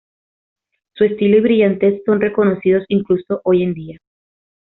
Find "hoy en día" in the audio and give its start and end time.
3.43-3.97